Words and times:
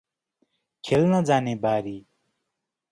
खेल्न 0.83 1.21
जाने 1.31 1.55
बारी। 1.67 1.97